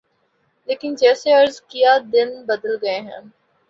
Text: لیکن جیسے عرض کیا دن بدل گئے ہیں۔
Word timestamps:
لیکن 0.67 0.95
جیسے 0.95 1.33
عرض 1.33 1.61
کیا 1.61 1.97
دن 2.13 2.29
بدل 2.45 2.75
گئے 2.81 2.99
ہیں۔ 2.99 3.21